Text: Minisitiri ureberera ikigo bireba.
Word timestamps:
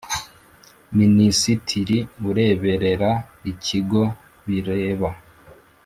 Minisitiri 0.97 1.97
ureberera 2.29 3.11
ikigo 3.51 4.03
bireba. 4.45 5.09